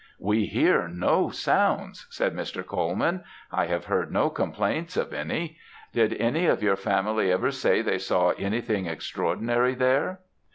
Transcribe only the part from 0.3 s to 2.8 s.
hear no sounds,' said Mr.